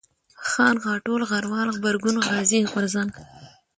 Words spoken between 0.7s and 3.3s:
غاټول، غروال، غبرگون، غازي، غورځنگ